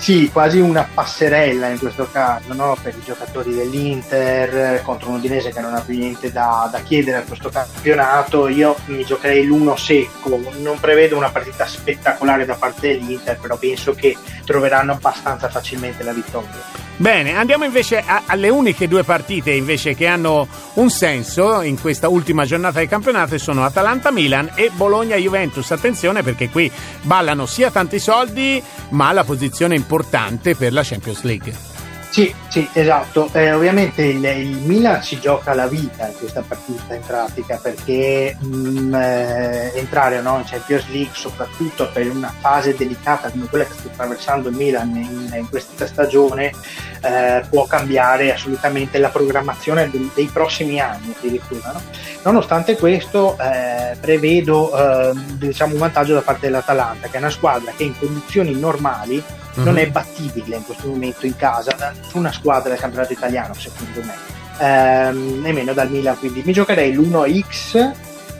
Sì, 0.05 0.29
quasi 0.31 0.61
una 0.61 0.87
passerella 0.93 1.69
in 1.69 1.79
questo 1.79 2.07
caso 2.11 2.53
no? 2.53 2.77
per 2.83 2.95
i 2.95 3.03
giocatori 3.03 3.55
dell'Inter 3.55 4.83
contro 4.83 5.09
un 5.09 5.15
Udinese 5.15 5.51
che 5.51 5.63
non 5.63 5.73
ha 5.75 5.81
più 5.81 5.97
niente 5.97 6.31
da, 6.31 6.69
da, 6.71 6.81
chiedere 6.81 7.17
a 7.17 7.23
questo 7.23 7.49
campionato. 7.49 8.49
Io 8.49 8.77
mi 8.89 9.03
giocherei 9.03 9.47
l'uno 9.47 9.77
secco, 9.77 10.39
non 10.59 10.79
prevedo 10.79 11.17
una 11.17 11.31
partita 11.31 11.65
spettacolare 11.65 12.45
da 12.45 12.55
parte 12.55 12.89
dell'Inter, 12.89 13.39
però 13.39 13.57
penso 13.57 13.95
che 13.95 14.15
troveranno 14.45 14.93
abbastanza 14.93 15.49
facilmente 15.49 16.03
la 16.03 16.13
vittoria. 16.13 16.61
Bene, 16.97 17.35
andiamo 17.35 17.65
invece 17.65 17.99
a, 17.99 18.23
alle 18.27 18.49
uniche 18.49 18.87
due 18.87 19.03
partite 19.03 19.51
invece 19.51 19.97
che 19.97 20.07
hanno 20.07 20.47
un 20.75 20.91
senso 20.91 21.61
in 21.63 21.79
questa 21.81 22.09
ultima 22.09 22.45
giornata 22.47 22.79
di 22.79 22.87
campionato 22.87 23.35
e 23.35 23.39
sono 23.39 23.65
Atalanta-Milan 23.65 24.53
e 24.55 24.71
Bologna-Juventus. 24.73 25.73
Attenzione 25.73 26.23
perché 26.23 26.49
qui 26.49 26.71
ballano 27.03 27.47
sia 27.47 27.73
tanti 27.73 27.99
soldi 27.99 28.63
ma 28.91 29.13
la 29.13 29.25
posizione 29.25 29.75
importante 29.75 30.55
per 30.55 30.73
la 30.73 30.83
Champions 30.85 31.23
League. 31.23 31.74
Sì, 32.15 32.33
sì, 32.47 32.69
esatto. 32.75 33.29
Eh, 33.33 33.53
ovviamente 33.53 34.05
il, 34.05 34.25
il, 34.25 34.59
Milan 34.59 35.03
si 35.03 35.19
gioca 35.19 35.53
la 35.53 35.67
vita 35.67 36.07
in 36.07 36.15
questa 36.17 36.45
partita 36.47 36.95
in 36.95 37.03
pratica 37.05 37.59
perché 37.61 38.37
mh, 38.39 38.57
mm, 38.57 38.95
eh, 38.95 39.73
entrare 39.75 40.21
no, 40.21 40.39
in 40.39 40.45
Champions 40.45 40.87
League, 40.91 41.11
soprattutto 41.13 41.91
per 41.93 42.09
una 42.09 42.33
fase 42.39 42.77
delicata 42.77 43.31
come 43.31 43.47
quella 43.49 43.65
che 43.65 43.73
sta 43.73 43.89
attraversando 43.89 44.49
il 44.49 44.55
Milan 44.55 44.95
in, 44.95 45.35
in 45.35 45.49
questa 45.49 45.89
stagione, 45.89 46.53
eh, 47.01 47.43
può 47.51 47.67
cambiare 47.67 48.33
assolutamente 48.33 48.99
la 48.99 49.09
programmazione 49.09 49.91
dei, 49.91 50.09
dei 50.15 50.31
prossimi 50.33 50.79
anni 50.79 51.13
addirittura. 51.19 51.73
No? 51.73 51.83
Nonostante 52.23 52.77
questo, 52.77 53.37
eh, 53.41 53.97
prevedo 54.01 55.11
eh, 55.11 55.15
diciamo, 55.33 55.73
un 55.73 55.81
vantaggio 55.81 56.15
da 56.15 56.23
parte 56.23 56.47
dell'Atalanta, 56.47 57.09
che 57.09 57.17
è 57.17 57.19
una 57.19 57.31
squadra 57.31 57.73
che 57.77 57.83
in 57.83 57.99
condizioni 57.99 58.53
normali 58.57 59.21
mm-hmm. 59.55 59.65
non 59.65 59.79
è 59.79 59.89
battibile 59.89 60.57
in 60.57 60.65
questo 60.65 60.89
momento 60.89 61.27
in 61.27 61.37
casa 61.37 61.95
su 62.01 62.19
una 62.19 62.33
squadra 62.33 62.71
del 62.71 62.79
campionato 62.79 63.13
italiano, 63.13 63.55
secondo 63.55 64.01
me, 64.03 64.15
ehm, 64.59 65.41
nemmeno 65.41 65.73
dal 65.73 65.91
Milan. 65.91 66.19
Quindi 66.19 66.43
mi 66.45 66.53
giocherei 66.53 66.93
l'1x 66.93 67.93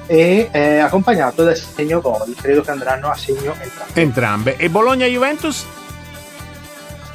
e 0.07 0.49
eh, 0.51 0.79
accompagnato 0.79 1.45
dal 1.45 1.57
segno 1.57 2.01
gol. 2.01 2.35
Credo 2.41 2.63
che 2.63 2.71
andranno 2.71 3.09
a 3.11 3.17
segno 3.17 3.55
entrambe. 3.59 4.01
Entrambe. 4.01 4.57
E 4.57 4.69
Bologna-Juventus? 4.69 5.65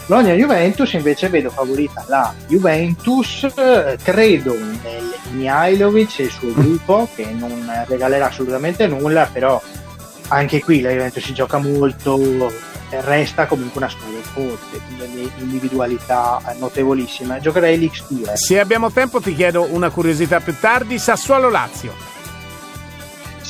Bologna-Juventus 0.10 0.94
invece 0.94 1.29
vedo 1.29 1.51
favorita 1.51 2.03
la 2.08 2.34
Juventus, 2.48 3.44
eh, 3.44 3.96
credo 4.01 4.58
nel 4.58 5.13
Mihailovic 5.34 6.18
e 6.18 6.24
il 6.24 6.32
suo 6.32 6.51
gruppo 6.51 7.08
che 7.13 7.25
non 7.25 7.72
regalerà 7.86 8.25
assolutamente 8.25 8.88
nulla, 8.88 9.29
però 9.32 9.62
anche 10.29 10.63
qui 10.63 10.82
la 10.82 10.89
Juventus 10.89 11.24
si 11.24 11.34
gioca 11.36 11.60
molto, 11.60 12.51
resta 12.91 13.46
comunque 13.46 13.79
una 13.79 13.89
squadra 13.89 14.19
forte, 14.22 14.81
delle 14.98 15.29
individualità 15.38 16.41
notevolissime. 16.60 17.39
Giocherei 17.39 17.79
l'X2. 17.79 18.34
Se 18.34 18.60
abbiamo 18.60 18.91
tempo 18.91 19.19
ti 19.19 19.36
chiedo 19.36 19.67
una 19.72 19.89
curiosità 19.89 20.39
più 20.39 20.55
tardi, 20.60 20.98
Sassuolo-Lazio. 21.00 22.19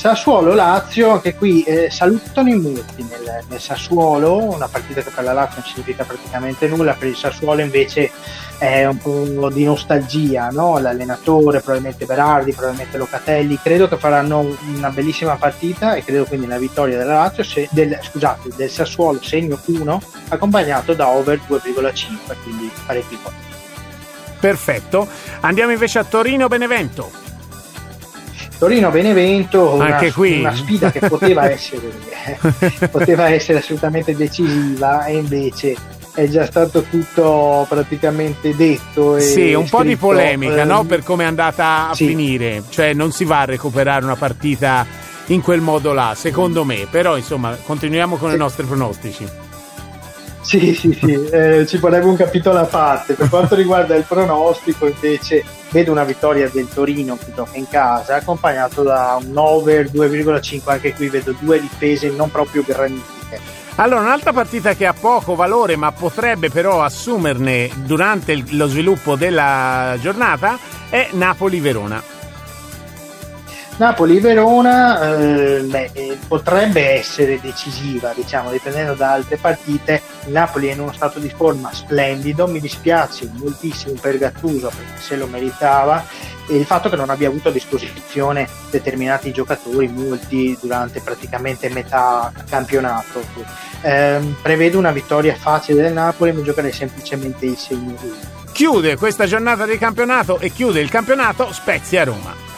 Sassuolo-Lazio, 0.00 1.10
anche 1.10 1.34
qui 1.34 1.62
eh, 1.62 1.90
salutano 1.90 2.48
in 2.48 2.62
molti 2.62 3.06
nel, 3.06 3.44
nel, 3.50 3.60
Sassuolo, 3.60 4.42
una 4.44 4.66
partita 4.66 5.02
che 5.02 5.10
per 5.10 5.24
la 5.24 5.34
Lazio 5.34 5.60
non 5.60 5.68
significa 5.68 6.04
praticamente 6.04 6.68
nulla, 6.68 6.94
per 6.94 7.08
il 7.08 7.16
Sassuolo 7.16 7.60
invece 7.60 8.10
è 8.56 8.86
un 8.86 8.96
po' 8.96 9.50
di 9.50 9.62
nostalgia, 9.62 10.48
no? 10.48 10.78
l'allenatore, 10.78 11.60
probabilmente 11.60 12.06
Berardi, 12.06 12.54
probabilmente 12.54 12.96
Locatelli, 12.96 13.58
credo 13.62 13.88
che 13.88 13.98
faranno 13.98 14.56
una 14.74 14.88
bellissima 14.88 15.36
partita 15.36 15.92
e 15.92 16.02
credo 16.02 16.24
quindi 16.24 16.46
la 16.46 16.56
vittoria 16.56 16.96
della 16.96 17.16
Lazio, 17.16 17.44
se, 17.44 17.68
del, 17.70 17.98
scusate, 18.00 18.48
del 18.56 18.70
Sassuolo 18.70 19.22
segno 19.22 19.60
1 19.62 20.02
accompagnato 20.28 20.94
da 20.94 21.08
over 21.08 21.38
2,5, 21.46 22.36
quindi 22.42 22.70
parecchi 22.86 23.18
gol. 23.22 23.32
Perfetto, 24.40 25.06
andiamo 25.40 25.72
invece 25.72 25.98
a 25.98 26.04
Torino-Benevento. 26.04 27.29
Torino-Benevento, 28.60 29.72
una, 29.72 29.98
una, 30.14 30.54
sfida 30.54 30.92
che 30.92 31.08
poteva 31.08 31.48
essere, 31.50 31.90
poteva 32.90 33.30
essere 33.30 33.60
assolutamente 33.60 34.14
decisiva 34.14 35.06
e 35.06 35.16
invece 35.16 35.74
è 36.12 36.28
già 36.28 36.44
stato 36.44 36.82
tutto 36.82 37.64
praticamente 37.66 38.54
detto. 38.54 39.18
sì, 39.18 39.54
un 39.54 39.62
scritto. 39.62 39.78
po' 39.78 39.82
di 39.82 39.96
polemica 39.96 40.64
no? 40.64 40.80
Ehm, 40.80 40.86
per 40.86 41.02
come 41.02 41.24
è 41.24 41.26
andata 41.26 41.88
a 41.88 41.94
sì. 41.94 42.08
finire, 42.08 42.62
cioè 42.68 42.92
non 42.92 43.12
si 43.12 43.24
va 43.24 43.40
a 43.40 43.44
recuperare 43.46 44.04
una 44.04 44.16
partita 44.16 44.86
in 45.28 45.40
quel 45.40 45.62
modo 45.62 45.94
là, 45.94 46.12
secondo 46.14 46.62
me, 46.62 46.86
però 46.90 47.16
insomma 47.16 47.56
continuiamo 47.64 48.16
con 48.16 48.28
sì. 48.28 48.34
i 48.34 48.38
nostri 48.38 48.66
pronostici. 48.66 49.26
Sì, 50.42 50.74
sì, 50.74 50.98
sì, 50.98 51.12
eh, 51.30 51.66
ci 51.66 51.76
vorrebbe 51.76 52.06
un 52.06 52.16
capitolo 52.16 52.58
a 52.58 52.64
parte. 52.64 53.14
Per 53.14 53.28
quanto 53.28 53.54
riguarda 53.54 53.94
il 53.94 54.04
pronostico, 54.04 54.86
invece, 54.86 55.44
vedo 55.70 55.92
una 55.92 56.04
vittoria 56.04 56.48
del 56.48 56.68
Torino 56.68 57.16
che 57.16 57.32
gioca 57.34 57.56
in 57.56 57.68
casa, 57.68 58.16
accompagnato 58.16 58.82
da 58.82 59.18
un 59.22 59.36
over 59.36 59.90
2,5. 59.90 60.72
Anche 60.72 60.94
qui 60.94 61.08
vedo 61.08 61.34
due 61.38 61.60
difese 61.60 62.08
non 62.10 62.30
proprio 62.30 62.62
granitiche. 62.66 63.38
Allora, 63.76 64.00
un'altra 64.00 64.32
partita 64.32 64.74
che 64.74 64.86
ha 64.86 64.92
poco 64.92 65.34
valore, 65.34 65.76
ma 65.76 65.92
potrebbe 65.92 66.50
però 66.50 66.82
assumerne 66.82 67.70
durante 67.84 68.42
lo 68.50 68.66
sviluppo 68.66 69.16
della 69.16 69.96
giornata, 70.00 70.58
è 70.88 71.08
Napoli-Verona. 71.12 72.09
Napoli-Verona 73.76 75.16
eh, 75.16 75.60
beh, 75.62 75.90
eh, 75.92 76.18
potrebbe 76.28 76.98
essere 76.98 77.40
decisiva, 77.40 78.12
diciamo, 78.14 78.50
dipendendo 78.50 78.94
da 78.94 79.12
altre 79.12 79.36
partite. 79.36 80.02
Il 80.26 80.32
Napoli 80.32 80.68
è 80.68 80.72
in 80.72 80.80
uno 80.80 80.92
stato 80.92 81.18
di 81.18 81.30
forma 81.30 81.72
splendido, 81.72 82.46
mi 82.46 82.60
dispiace 82.60 83.30
moltissimo 83.32 83.94
per 84.00 84.18
Gattuso 84.18 84.68
perché 84.68 85.00
se 85.00 85.16
lo 85.16 85.26
meritava 85.26 86.04
e 86.50 86.56
il 86.56 86.64
fatto 86.64 86.88
che 86.88 86.96
non 86.96 87.10
abbia 87.10 87.28
avuto 87.28 87.48
a 87.48 87.52
disposizione 87.52 88.48
determinati 88.70 89.32
giocatori, 89.32 89.86
molti 89.86 90.58
durante 90.60 91.00
praticamente 91.00 91.68
metà 91.68 92.32
campionato. 92.48 93.22
Eh, 93.82 94.20
prevedo 94.42 94.76
una 94.76 94.90
vittoria 94.90 95.34
facile 95.36 95.82
del 95.82 95.92
Napoli, 95.92 96.32
mi 96.32 96.42
giocherei 96.42 96.72
semplicemente 96.72 97.46
il 97.46 97.56
segno 97.56 97.94
1. 98.00 98.14
Chiude 98.52 98.96
questa 98.96 99.26
giornata 99.26 99.64
di 99.64 99.78
campionato 99.78 100.38
e 100.40 100.50
chiude 100.50 100.80
il 100.80 100.90
campionato 100.90 101.52
Spezia-Roma. 101.52 102.49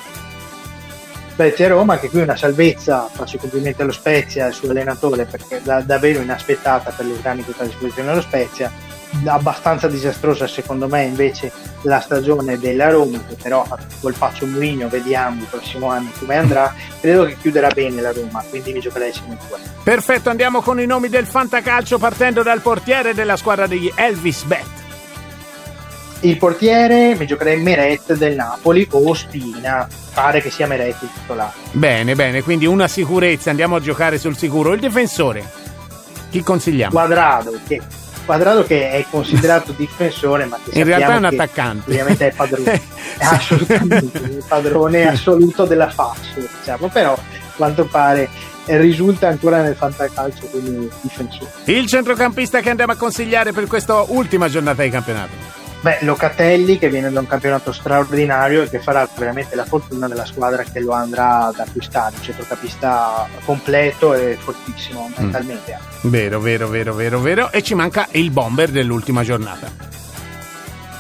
Spezia 1.42 1.66
Roma, 1.66 1.99
che 1.99 2.08
qui 2.08 2.20
è 2.20 2.22
una 2.22 2.37
salvezza, 2.37 3.08
faccio 3.12 3.37
complimenti 3.37 3.82
allo 3.82 3.90
Spezia 3.90 4.44
e 4.44 4.46
al 4.46 4.52
suo 4.52 4.70
allenatore 4.70 5.25
perché 5.25 5.61
da, 5.61 5.80
davvero 5.80 6.20
inaspettata 6.20 6.92
per 6.92 7.04
l'organico 7.04 7.50
che 7.50 7.62
ha 7.62 7.64
a 7.64 7.66
disposizione 7.66 8.11
dello 8.11 8.20
Spezia, 8.20 8.70
abbastanza 9.25 9.88
disastrosa 9.88 10.46
secondo 10.46 10.87
me 10.87 11.02
invece 11.02 11.50
la 11.82 11.99
stagione 11.99 12.61
della 12.61 12.90
Roma, 12.90 13.18
che 13.28 13.34
però 13.42 13.66
col 14.00 14.14
Paccio 14.16 14.46
Mourinho 14.46 14.88
vediamo 14.88 15.40
il 15.40 15.49
prossimo 15.50 15.88
anno 15.88 16.11
come 16.16 16.37
andrà, 16.37 16.72
credo 17.00 17.25
che 17.25 17.37
chiuderà 17.37 17.70
bene 17.75 18.00
la 18.00 18.12
Roma, 18.12 18.44
quindi 18.49 18.72
mi 18.72 18.78
giocherei 18.78 19.12
5 19.12 19.58
Perfetto, 19.82 20.30
andiamo 20.30 20.62
con 20.62 20.78
i 20.78 20.87
nomi 20.87 21.08
del 21.08 21.26
Fantacalcio 21.26 21.99
partendo 21.99 22.44
dal 22.44 22.61
portiere 22.61 23.14
della 23.14 23.34
squadra 23.37 23.66
degli 23.66 23.90
Elvis 23.96 24.44
Bet. 24.44 24.81
Il 26.24 26.36
portiere 26.36 27.16
mi 27.16 27.26
giocherei 27.26 27.60
Meret 27.60 28.14
del 28.14 28.36
Napoli 28.36 28.86
o 28.92 29.12
Spina, 29.12 29.88
pare 30.14 30.40
che 30.40 30.50
sia 30.50 30.68
Meret 30.68 31.02
il 31.02 31.08
titolare. 31.12 31.50
Bene, 31.72 32.14
bene, 32.14 32.42
quindi 32.42 32.64
una 32.64 32.86
sicurezza, 32.86 33.50
andiamo 33.50 33.74
a 33.74 33.80
giocare 33.80 34.18
sul 34.18 34.36
sicuro. 34.36 34.72
Il 34.72 34.78
difensore, 34.78 35.44
chi 36.30 36.40
consigliamo? 36.44 36.92
Quadrado, 36.92 37.58
che, 37.66 37.80
Quadrado 38.24 38.62
che 38.64 38.92
è 38.92 39.04
considerato 39.10 39.72
difensore, 39.76 40.44
ma 40.44 40.60
che 40.62 40.78
in 40.78 40.84
realtà 40.84 41.14
è 41.14 41.16
un 41.16 41.24
attaccante. 41.24 41.90
Ovviamente 41.90 42.28
è 42.28 42.32
padrone, 42.32 42.72
è 43.18 43.24
assolutamente 43.24 44.18
il 44.18 44.44
padrone 44.46 45.08
assoluto 45.08 45.64
della 45.64 45.90
fascia, 45.90 46.34
diciamo, 46.36 46.86
però 46.86 47.14
a 47.14 47.52
quanto 47.56 47.84
pare 47.86 48.28
risulta 48.66 49.26
ancora 49.26 49.60
nel 49.60 49.74
fantacalcio 49.74 50.46
come 50.52 50.88
difensore. 51.00 51.50
Il 51.64 51.86
centrocampista 51.88 52.60
che 52.60 52.70
andiamo 52.70 52.92
a 52.92 52.96
consigliare 52.96 53.50
per 53.50 53.66
questa 53.66 54.04
ultima 54.06 54.48
giornata 54.48 54.84
di 54.84 54.90
campionato. 54.90 55.62
Beh, 55.82 55.98
Locatelli 56.02 56.78
che 56.78 56.88
viene 56.88 57.10
da 57.10 57.18
un 57.18 57.26
campionato 57.26 57.72
straordinario 57.72 58.62
e 58.62 58.70
che 58.70 58.78
farà 58.78 59.08
veramente 59.18 59.56
la 59.56 59.64
fortuna 59.64 60.06
della 60.06 60.24
squadra 60.24 60.62
che 60.62 60.78
lo 60.78 60.92
andrà 60.92 61.46
ad 61.46 61.58
acquistare, 61.58 62.14
un 62.14 62.22
centrocampista 62.22 63.26
completo 63.44 64.14
e 64.14 64.38
fortissimo 64.38 65.08
mm. 65.08 65.20
mentalmente. 65.20 65.76
Mm. 66.06 66.10
Vero, 66.10 66.38
vero, 66.38 66.68
vero, 66.68 66.94
vero, 66.94 67.20
vero. 67.20 67.50
E 67.50 67.64
ci 67.64 67.74
manca 67.74 68.06
il 68.12 68.30
bomber 68.30 68.70
dell'ultima 68.70 69.24
giornata. 69.24 70.01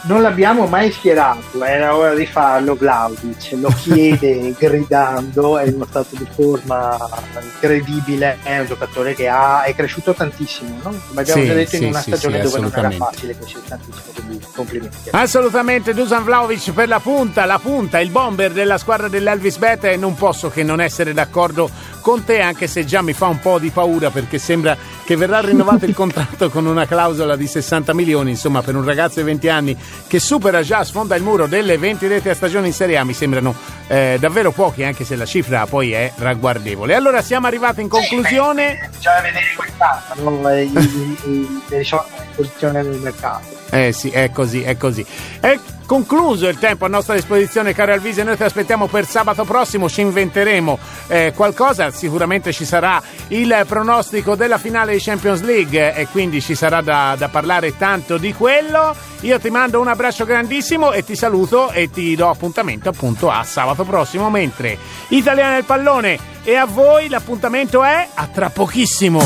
Non 0.04 0.22
l'abbiamo 0.22 0.66
mai 0.66 0.90
schierato, 0.90 1.62
era 1.62 1.94
ora 1.96 2.14
di 2.14 2.26
farlo 2.26 2.74
Vlaovic, 2.74 3.52
lo 3.52 3.68
chiede 3.82 4.54
gridando, 4.58 5.58
è 5.58 5.66
in 5.66 5.74
uno 5.74 5.86
stato 5.88 6.16
di 6.16 6.26
forma 6.34 6.98
incredibile, 7.40 8.38
è 8.42 8.58
un 8.58 8.66
giocatore 8.66 9.14
che 9.14 9.28
ha, 9.28 9.62
è 9.62 9.74
cresciuto 9.74 10.12
tantissimo, 10.12 10.76
no? 10.82 10.94
come 11.08 11.20
abbiamo 11.20 11.42
Sì, 11.42 11.46
già 11.48 11.54
detto 11.54 11.70
sì, 11.70 11.82
in 11.82 11.84
una 11.88 12.00
sì, 12.00 12.10
stagione 12.10 12.40
dove 12.40 12.58
non 12.60 12.72
era 12.74 12.90
facile 12.90 13.36
crescere 13.36 13.62
tantissimo, 13.68 14.02
quindi 14.14 14.46
complimenti. 14.52 14.96
Assolutamente 15.10 15.94
Dusan 15.94 16.24
Vlaovic 16.24 16.72
per 16.72 16.88
la 16.88 17.00
punta, 17.00 17.44
la 17.44 17.58
punta, 17.58 18.00
il 18.00 18.10
bomber 18.10 18.52
della 18.52 18.78
squadra 18.78 19.08
dell'Elvis 19.08 19.56
Bet 19.58 19.84
e 19.84 19.96
non 19.96 20.14
posso 20.14 20.50
che 20.50 20.62
non 20.62 20.80
essere 20.80 21.12
d'accordo 21.12 21.70
con 22.02 22.22
te 22.24 22.40
anche 22.40 22.66
se 22.66 22.84
già 22.84 23.00
mi 23.00 23.14
fa 23.14 23.28
un 23.28 23.38
po' 23.38 23.58
di 23.58 23.70
paura 23.70 24.10
perché 24.10 24.36
sembra 24.36 24.76
che 25.04 25.16
verrà 25.16 25.40
rinnovato 25.40 25.86
il 25.86 25.94
contratto 25.96 26.50
con 26.50 26.66
una 26.66 26.86
clausola 26.86 27.36
di 27.36 27.46
60 27.46 27.94
milioni, 27.94 28.30
insomma 28.30 28.60
per 28.60 28.76
un 28.76 28.84
ragazzo 28.84 29.20
di 29.20 29.24
20 29.24 29.48
anni 29.48 29.76
che 30.06 30.20
supera 30.20 30.60
già, 30.60 30.84
sfonda 30.84 31.16
il 31.16 31.22
muro 31.22 31.46
delle 31.46 31.78
20 31.78 32.06
reti 32.08 32.28
a 32.28 32.34
stagione 32.34 32.66
in 32.66 32.74
Serie 32.74 32.98
A 32.98 33.04
mi 33.04 33.14
sembrano 33.14 33.54
eh, 33.86 34.18
davvero 34.20 34.50
pochi 34.50 34.84
anche 34.84 35.04
se 35.04 35.16
la 35.16 35.24
cifra 35.24 35.64
poi 35.66 35.92
è 35.92 36.12
ragguardevole. 36.16 36.94
Allora 36.94 37.22
siamo 37.22 37.46
arrivati 37.46 37.80
in 37.80 37.88
conclusione. 37.88 38.90
Bisogna 38.94 39.20
vedere 39.20 39.46
quest'anno, 39.56 40.30
no? 40.30 40.48
Le 41.72 41.78
disposizione 41.78 42.82
del 42.82 42.98
mercato. 42.98 43.60
Eh 43.70 43.92
sì, 43.92 44.10
è 44.10 44.30
così, 44.30 44.62
è 44.62 44.76
così. 44.76 45.04
È 45.40 45.58
concluso 45.86 46.46
il 46.48 46.58
tempo 46.58 46.84
a 46.84 46.88
nostra 46.88 47.14
disposizione, 47.14 47.72
caro 47.72 47.92
Alvise. 47.92 48.22
Noi 48.22 48.36
ti 48.36 48.44
aspettiamo 48.44 48.86
per 48.86 49.06
sabato 49.06 49.44
prossimo. 49.44 49.88
Ci 49.88 50.02
inventeremo 50.02 50.78
eh, 51.08 51.32
qualcosa. 51.34 51.90
Sicuramente 51.92 52.52
ci 52.52 52.64
sarà 52.64 53.00
il 53.28 53.64
pronostico 53.66 54.34
della 54.34 54.58
finale 54.58 54.94
di 54.94 55.00
Champions 55.00 55.42
League 55.42 55.94
e 55.94 56.06
quindi 56.08 56.40
ci 56.40 56.54
sarà 56.54 56.80
da, 56.80 57.14
da 57.16 57.28
parlare 57.28 57.76
tanto 57.76 58.16
di 58.16 58.32
quello. 58.32 58.94
Io 59.20 59.38
ti 59.38 59.50
mando 59.50 59.80
un 59.80 59.88
abbraccio 59.88 60.24
grandissimo 60.24 60.92
e 60.92 61.04
ti 61.04 61.14
saluto 61.14 61.70
e 61.70 61.90
ti 61.90 62.16
do 62.16 62.28
appuntamento 62.28 62.88
appunto 62.88 63.30
a 63.30 63.44
sabato 63.44 63.84
prossimo. 63.84 64.30
Mentre 64.30 64.76
Italiana 65.08 65.52
nel 65.52 65.64
pallone 65.64 66.18
e 66.42 66.56
a 66.56 66.64
voi 66.64 67.08
l'appuntamento 67.08 67.84
è 67.84 68.08
a 68.14 68.26
tra 68.26 68.50
pochissimo. 68.50 69.20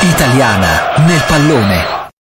Italiana 0.00 0.94
nel 1.06 1.22
pallone. 1.26 1.95